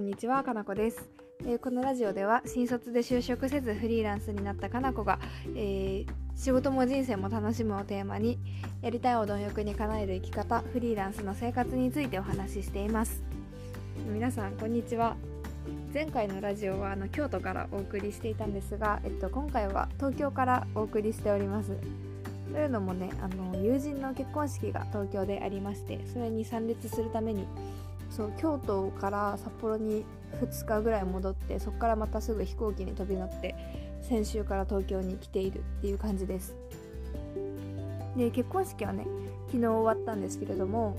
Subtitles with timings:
[0.00, 1.10] んにちはかなこです、
[1.42, 5.18] えーこのラジオでは新卒で就職せずフリーランスになったかなこが、
[5.54, 8.38] えー仕事も人生も楽しむをテーマに
[8.80, 13.22] やりたいを貪欲に叶える生き方フリーランスの生活についてお話ししています。
[14.10, 15.16] 皆さんこんにちは。
[15.92, 21.76] 前回のラジオはあの京都からお送りしていたんですが、えっと、今回は東京からお送りしております。
[22.50, 27.46] というのもねあの友人の結婚式が東京でありましてそれに参列するために
[28.10, 30.04] そう京都から札幌に
[30.40, 33.54] 2日ぐらい戻ってそこからまたすぐ飛行機に飛び乗って
[34.02, 36.54] 先週から東京に来ているっていう感じです。
[38.16, 39.06] で結婚式はね
[39.46, 40.96] 昨日終わったんですけれども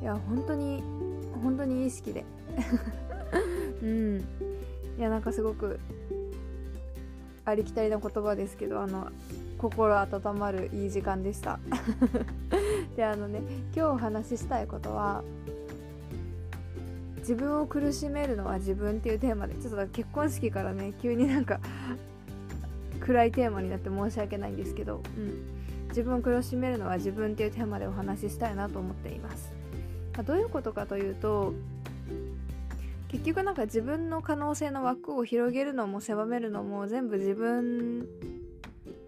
[0.00, 0.82] いや本当に
[1.42, 2.24] 本当にいい式で。
[3.82, 4.24] うん。
[4.98, 5.80] いやなんかすごく
[7.44, 9.08] ありきたりな言葉ですけどあの
[9.58, 11.58] 心温まるいい時間でした。
[12.96, 13.40] であのね
[13.74, 15.22] 今日お話ししたいことは
[17.24, 21.58] 自分を苦しめるのは自分っていうテーマでちょっと結婚式からね急になんか
[23.00, 29.50] 暗いテーマになって申し訳ないんですけど、うん、自分を苦しめるのは自分っていうテーマでお話ししたいなと思っています。
[30.18, 31.54] まどういうことかというと
[33.08, 38.06] 結局なんか自分の可能性の枠を広げるのも狭めるのも全部自分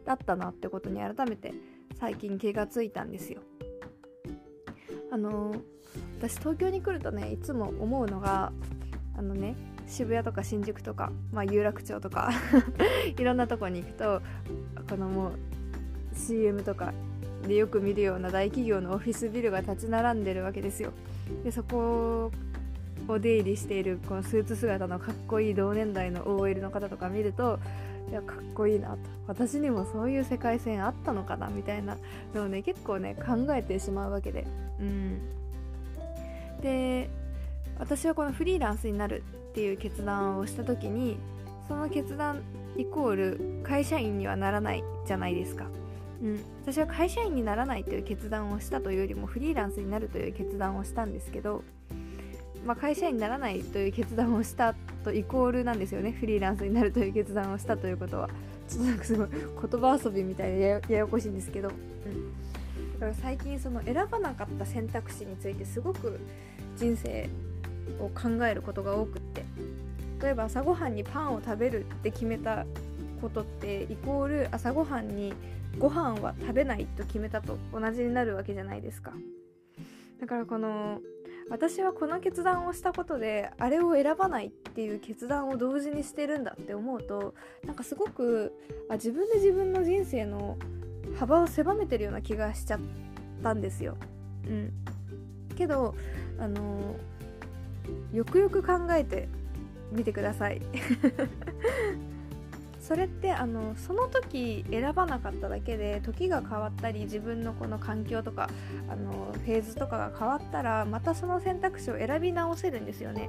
[0.06, 1.52] だったなってことに改めて
[2.00, 3.42] 最近気がついたんですよ。
[5.10, 5.54] あの
[6.18, 8.52] 私東京に来るとねいつも思うのが
[9.16, 9.54] あのね
[9.86, 12.30] 渋谷とか新宿とか、まあ、有楽町とか
[13.16, 14.22] いろんなとこに行くと
[14.88, 15.32] このもう
[16.14, 16.92] CM とか
[17.46, 20.92] でよく見るような大企業のオフィスビルが立ち並んでるわけですよ。
[21.44, 22.32] でそこ
[23.08, 27.60] を出入りしているこのスーツ姿のかっこいい同年代の OL の方とか見ると
[28.10, 28.98] いやかっこいいなと。
[29.28, 31.96] 私にもそういう世界線あったのかなみたいな
[32.34, 34.46] のをね結構ね考えてしまうわけで。
[34.80, 35.18] うん。
[36.66, 37.08] で
[37.78, 41.16] 私はこのフリーランスになるっていう決断をした時に
[41.68, 42.42] その決断
[42.76, 45.66] イコール会社員にはならないじゃないですか、
[46.20, 51.62] うん、私は会社員にならないという決断をしたというよりもフリーランスになるという決断をしたんですけど、
[52.64, 54.74] まあ、会社員にならないという決断をした
[55.04, 56.10] とイコールなんですよね。
[56.10, 58.28] フリーランスになるという決断をしたということは。
[58.68, 61.74] ちょっとなんかすごい言葉遊びみたいでややこしいんですけど、うん、
[62.98, 66.18] だから最近その選ばなかった選択肢についてすごく
[66.76, 67.28] 人生
[68.00, 69.44] を考えることが多くって。
[70.22, 72.64] 例えば朝ごはんにパンを食べるって決めた
[73.20, 75.34] ことってイコール朝ごはんに
[75.78, 79.12] ご飯は食べないと決めたと同じになるわけじゃないですか。
[80.20, 81.00] だからこの
[81.50, 88.52] 私はこの決断をしたことであれを選ばないっていう決断を同時にしてるんだって思うとなんかすごく
[88.88, 90.56] あ自分で自分の人生の
[91.18, 92.80] 幅を狭めてるような気がしちゃっ
[93.42, 93.96] たんですよ。
[94.46, 94.72] うん、
[95.56, 95.94] けど
[96.38, 96.96] あの
[98.12, 99.28] よくよく考えて
[99.92, 100.60] みてください。
[102.80, 108.48] それってあのその時選ばなかっただけで時が変わったり自分のこの環境とか
[108.88, 113.28] あのフェーズとかが変わったらまたその選択肢を選び直せるんですよね。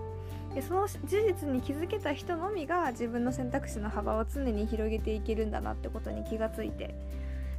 [0.54, 6.94] でその事実に気づけた人のみが自分の選択肢の幅を常に広げていけるんだなってことに気がついて。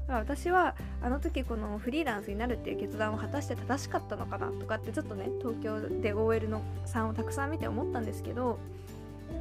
[0.09, 8.59] から私はあの時このフリーランスになるっていう決断を果たして正しかったのかなとかってちょっとね東京で OL のさんをたくさん見て思ったんですけど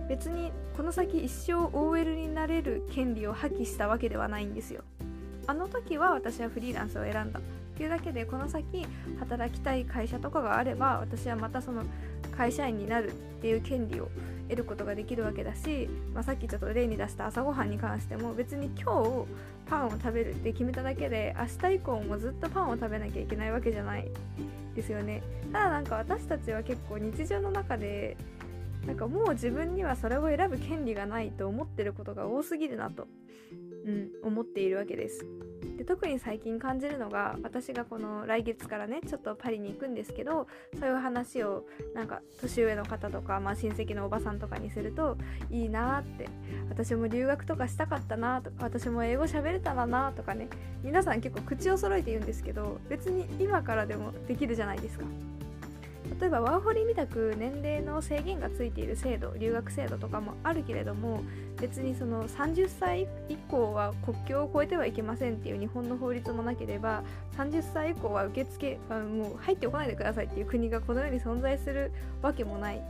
[0.09, 4.83] 別にこの先一生 OL になれる権利を破棄したわけではないんですよ。
[5.47, 7.39] あの時は私はフリーランスを選んだ。
[7.39, 7.43] っ
[7.77, 8.85] ていうだけでこの先
[9.19, 11.83] 働きたい会社とかがあれば私はまたその
[12.37, 14.09] 会社員になるっていう権利を
[14.49, 19.25] 得ることができるわけだし、まあ、さっきちょっと例に出した朝ごはんに関しても別に今日
[19.69, 24.07] パンを食べるって決めただけで明日以降もずっとパンを食べなきゃいけないわけじゃない
[24.75, 25.23] ですよね。
[25.51, 28.15] ただなんか私たちは結構日常の中で
[28.87, 33.07] なんかもう自分にはそれを選ぶ権利がないと思ってることが多すぎるなと、
[33.85, 35.25] うん、思っているわけです。
[35.77, 40.47] で特に最近感じるのが私がこの来月からねちょっとパリに行くんですけど
[40.79, 45.17] そういう話をなんか年上の方とか、まあ、親戚のおばさんとかにすると
[45.51, 46.29] いいなって
[46.69, 50.49] 私も留学とかしたかったなとか私も英語喋れたらなとかね
[50.83, 55.05] 皆さん結構口を揃えて言うんですけど別に今からでもできるじゃないですか。
[56.19, 61.23] 例えばワーホリみたく年齢の制限がついている制度留学制度とかもあるけれども
[61.59, 67.03] 別にその30歳以降は国境を越えてはいけませんっていう日本の法律もなければ
[67.37, 72.81] 30歳以降は受付あもう入ってこないでくださいっていう国がこの世に存在するわけもない、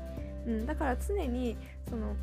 [0.46, 1.58] うん、だから常に
[1.90, 2.16] その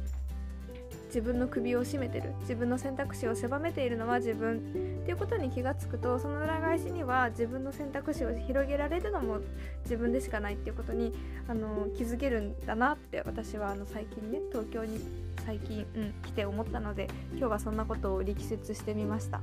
[1.14, 2.34] 自分の首を絞めてる。
[2.40, 4.58] 自分の選択肢を狭めているのは自分。
[5.05, 9.38] っていうことに気がつくとその裏返しには自分の選択肢を広げられるのも
[9.84, 11.12] 自分でしかないっていうことに
[11.46, 14.99] あの気づけるんだなって私はあの最近ね東京に
[15.44, 19.43] 最近、うん、来て思ったので今日はそんなことを力説してみました、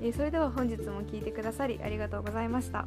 [0.00, 2.86] えー、それでは本日も聴いてくださりありがとうございました。